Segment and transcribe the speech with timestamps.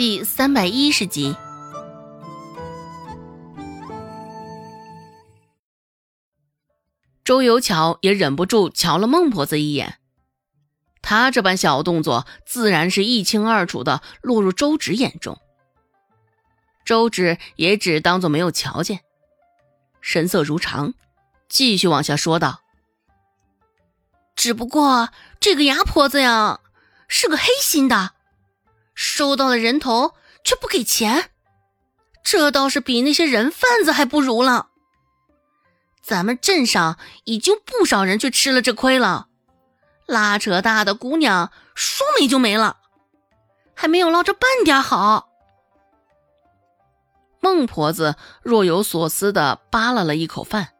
[0.00, 1.36] 第三百一十集，
[7.22, 9.98] 周有巧也忍不住瞧了孟婆子一眼。
[11.02, 15.38] 他这般小动作，自然是一清二楚的落入周芷眼中。
[16.86, 19.00] 周芷也只当做没有瞧见，
[20.00, 20.94] 神色如常，
[21.46, 22.62] 继续往下说道
[24.34, 26.60] ：“只不过这个牙婆子呀，
[27.06, 28.12] 是个黑心的。”
[29.02, 30.12] 收到了人头
[30.44, 31.30] 却不给钱，
[32.22, 34.68] 这倒是比那些人贩子还不如了。
[36.02, 39.28] 咱们镇上已经不少人去吃了这亏了，
[40.04, 42.76] 拉扯大的姑娘说没就没了，
[43.74, 45.30] 还没有捞着半点好。
[47.40, 50.74] 孟婆子若有所思的扒拉了一口饭，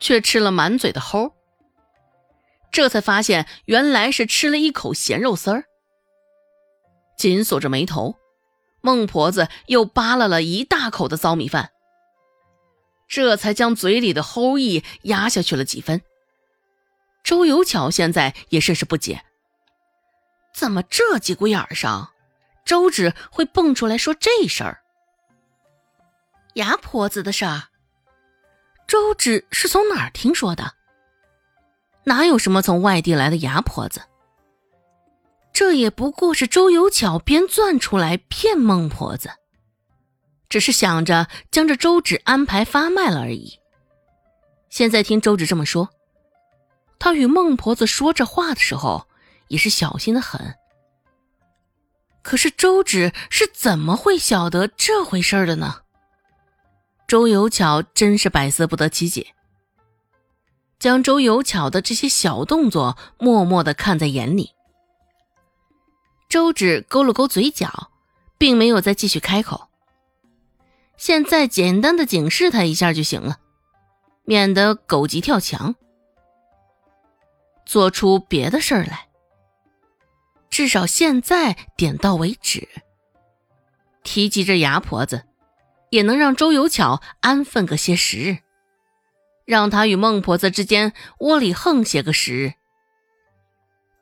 [0.00, 1.34] 却吃了满嘴的齁，
[2.72, 5.67] 这才发现原来是吃了一口咸肉丝儿。
[7.18, 8.16] 紧锁着眉头，
[8.80, 11.72] 孟婆子又扒拉了一大口的糟米饭，
[13.08, 16.00] 这才将嘴里的齁意压下去了几分。
[17.24, 19.24] 周有巧现在也甚是不解，
[20.54, 22.12] 怎么这节骨眼上，
[22.64, 24.80] 周芷会蹦出来说这事儿？
[26.54, 27.64] 牙婆子的事儿，
[28.86, 30.74] 周芷是从哪儿听说的？
[32.04, 34.00] 哪有什么从外地来的牙婆子？
[35.58, 39.28] 这也不过是周有巧编撰出来骗孟婆子，
[40.48, 43.58] 只是想着将这周芷安排发卖了而已。
[44.70, 45.88] 现在听周芷这么说，
[47.00, 49.08] 他与孟婆子说这话的时候
[49.48, 50.54] 也是小心的很。
[52.22, 55.80] 可是周芷是怎么会晓得这回事的呢？
[57.08, 59.34] 周有巧真是百思不得其解，
[60.78, 64.52] 将周有巧的这些小动作默默的看在眼里。
[66.28, 67.90] 周芷勾了勾嘴角，
[68.36, 69.68] 并没有再继续开口。
[70.96, 73.38] 现在简单的警示他一下就行了，
[74.24, 75.74] 免得狗急跳墙，
[77.64, 79.06] 做出别的事儿来。
[80.50, 82.68] 至少现在点到为止。
[84.02, 85.24] 提及这牙婆子，
[85.90, 88.38] 也能让周有巧安分个些时日，
[89.44, 92.54] 让他与孟婆子之间窝里横些个时日。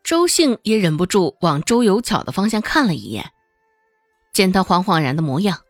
[0.06, 3.33] 周兴也忍不住往周有巧的方向看了一眼，
[4.33, 5.62] 见他惶惶然的模样，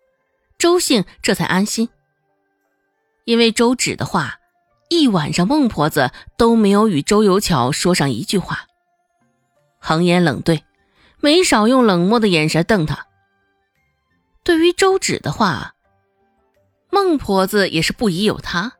[0.58, 1.88] 周兴这才安心。
[3.24, 4.34] 因为周芷的话，
[4.90, 8.66] 一晚上孟婆子都没有与周有巧说上一句话，
[9.78, 10.66] 横言冷对，
[11.18, 13.06] 没少用冷漠的眼神瞪他。
[14.44, 15.72] 对于周芷的话，
[16.90, 18.74] 孟婆子也是不疑有他，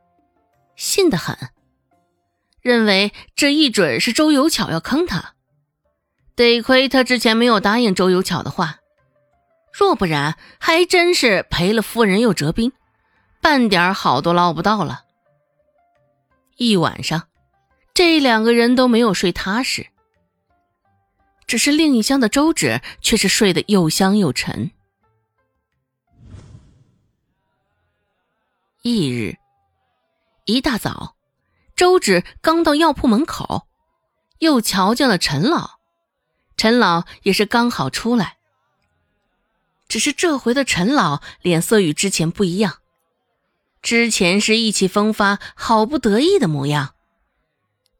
[0.77, 1.35] 信得很，
[2.61, 5.33] 认为这一准是周有巧要坑他。
[6.37, 8.81] 得亏他之前没有答应周有巧的话，
[9.73, 12.73] 若不然，还真是赔了夫人又折兵，
[13.41, 15.05] 半点好都捞不到了。
[16.57, 17.29] 一晚上，
[17.95, 19.87] 这两个人都没有睡踏实，
[21.47, 24.71] 只是另一厢的周芷却是睡得又香又沉。
[28.83, 29.37] 翌日
[30.45, 31.17] 一大早，
[31.75, 33.67] 周芷刚到药铺门口，
[34.41, 35.76] 又瞧见了陈老。
[36.57, 38.37] 陈老也是刚好出来，
[39.89, 42.79] 只是这回的陈老脸色与之前不一样，
[43.83, 46.95] 之前是意气风发、好不得意的模样，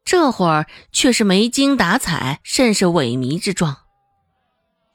[0.03, 3.83] 这会儿却是没精打采，甚是萎靡之状。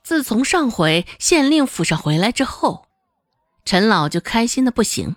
[0.03, 2.87] 自从上回县令府上回来之后，
[3.65, 5.15] 陈老就开心的不行，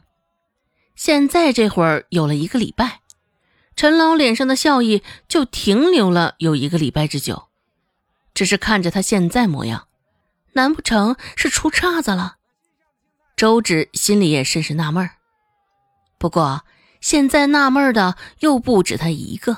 [0.95, 3.01] 现在这会儿有了一个礼拜，
[3.75, 7.47] 陈老脸上的笑意就停留了有一个礼拜之久。
[8.35, 9.87] 只是看着他现在模样，
[10.53, 12.35] 难不成是出岔子了？
[13.35, 15.09] 周芷心里也甚是纳闷。
[16.19, 16.63] 不过
[17.01, 19.57] 现在纳闷的又不止他一个，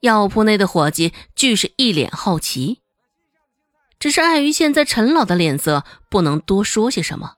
[0.00, 2.82] 药铺内的伙计俱是一脸好奇。
[3.98, 7.36] 只是碍于现在陈老的脸色，不能多说些什么。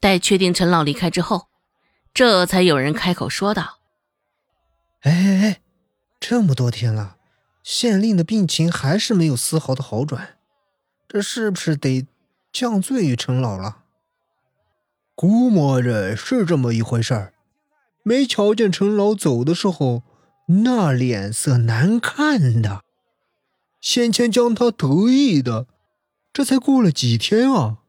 [0.00, 1.48] 待确定陈老离开之后，
[2.14, 3.80] 这才有人开口说道
[5.02, 5.60] ：“哎哎哎，
[6.18, 7.16] 这么多天了。”
[7.70, 10.38] 县令的病情还是没有丝毫的好转，
[11.06, 12.06] 这是不是得
[12.50, 13.82] 降罪于陈老了？
[15.14, 17.34] 估摸着是这么一回事儿。
[18.02, 20.02] 没瞧见陈老走的时候
[20.64, 22.84] 那脸色难看的，
[23.82, 25.66] 先前将他得意的，
[26.32, 27.80] 这才过了几天啊，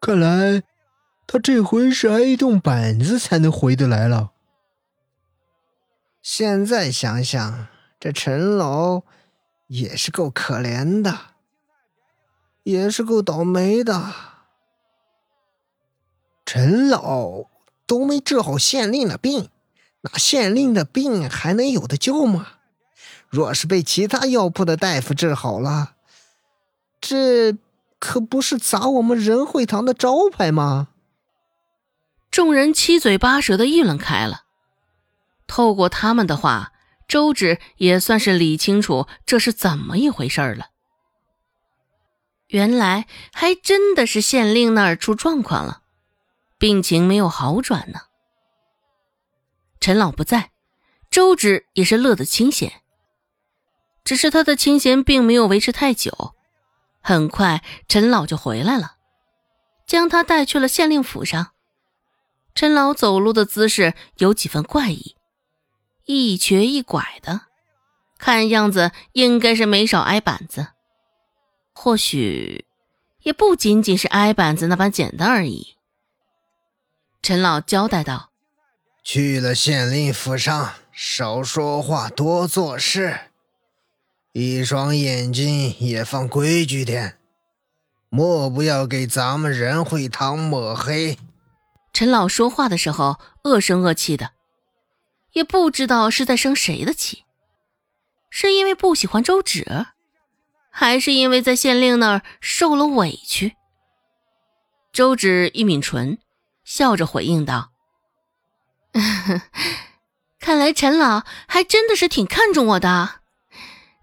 [0.00, 0.62] 看来
[1.26, 4.30] 他这回是挨一顿板子才能回得来了。
[6.22, 7.68] 现在想想。
[8.02, 9.02] 这陈老
[9.68, 11.16] 也是够可怜的。
[12.64, 14.12] 也是够倒霉的。
[16.44, 17.44] 陈老
[17.86, 19.50] 都没治好县令的病，
[20.00, 22.54] 那县令的病还能有的救吗？
[23.28, 25.94] 若是被其他药铺的大夫治好了，
[27.00, 27.56] 这
[28.00, 30.88] 可不是砸我们仁惠堂的招牌吗？
[32.32, 34.42] 众人七嘴八舌的议论开了。
[35.46, 36.72] 透过他们的话，
[37.12, 40.68] 周芷也算是理清楚这是怎么一回事了。
[42.46, 45.82] 原来还真的是县令那儿出状况了，
[46.56, 48.00] 病情没有好转呢。
[49.78, 50.52] 陈老不在，
[51.10, 52.80] 周芷也是乐得清闲。
[54.04, 56.34] 只是他的清闲并没有维持太久，
[57.02, 58.92] 很快陈老就回来了，
[59.86, 61.52] 将他带去了县令府上。
[62.54, 65.14] 陈老走路的姿势有几分怪异，
[66.04, 67.42] 一瘸一拐的，
[68.18, 70.68] 看样子应该是没少挨板子，
[71.72, 72.64] 或许
[73.22, 75.76] 也不仅仅是挨板子那般简单而已。
[77.22, 78.30] 陈老交代道
[79.04, 83.20] ：“去了县令府上，少说话，多做事。”
[84.34, 87.18] 一双眼睛也放规矩点，
[88.08, 91.18] 莫不要给咱们仁惠堂抹黑。
[91.92, 94.30] 陈老说话的时候恶声恶气的，
[95.32, 97.24] 也不知道是在生谁的气，
[98.30, 99.86] 是因为不喜欢周芷，
[100.70, 103.56] 还是因为在县令那儿受了委屈？
[104.92, 106.18] 周芷一抿唇，
[106.64, 107.72] 笑着回应道
[110.38, 113.20] ：“看来陈老还真的是挺看重我的。”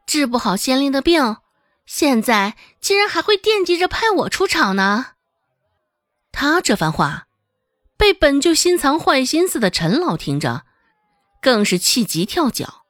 [0.08, 1.38] 治不好县令的病，
[1.86, 5.12] 现在竟然还会惦记着派我出场呢。
[6.32, 7.28] 他这番话，
[7.96, 10.64] 被本就心藏坏心思的陈老听着，
[11.42, 12.86] 更是气急跳脚。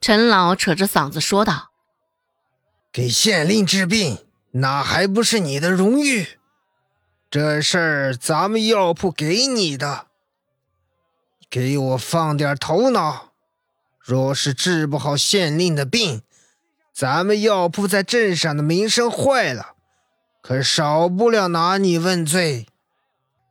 [0.00, 1.70] 陈老扯着嗓子说道
[2.92, 6.38] ：“给县令治病，那还不是你的荣誉？
[7.30, 10.06] 这事儿咱们药铺给你的，
[11.50, 13.32] 给我放点头脑。”
[14.00, 16.22] 若是治不好县令的病，
[16.94, 19.74] 咱们药铺在镇上的名声坏了，
[20.40, 22.68] 可少不了拿你问罪。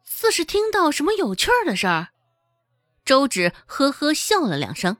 [0.04, 2.08] 似是听到什么有趣儿的事儿，
[3.08, 4.98] 周芷呵呵笑了两声。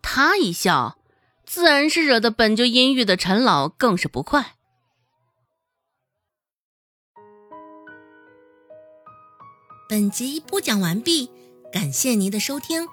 [0.00, 0.96] 他一笑，
[1.44, 4.54] 自然是惹得本就阴郁的陈老更是不快。
[9.88, 11.28] 本集播讲完毕，
[11.72, 12.86] 感谢您的收听。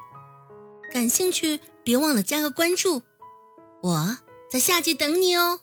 [0.91, 3.03] 感兴趣，别忘了加个关注，
[3.83, 4.17] 我
[4.49, 5.59] 在下集等你哦。